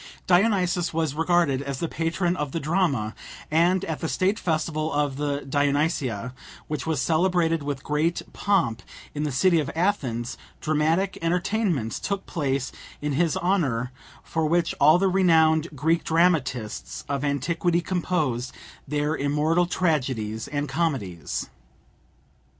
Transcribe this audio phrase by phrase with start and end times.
[0.25, 3.13] Dionysus was regarded as the patron of the drama,
[3.51, 6.33] and at the state festival of the Dionysia,
[6.67, 8.81] which was celebrated with great pomp
[9.13, 13.91] in the city of Athens, dramatic entertainments took place in his honour,
[14.23, 18.51] for which all the renowned Greek dramatists of antiquity composed
[18.87, 21.47] their immortal tragedies and comedies.